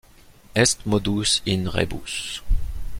Est 0.55 0.83
modus 0.87 1.43
in 1.45 1.67
rebus. 1.69 2.41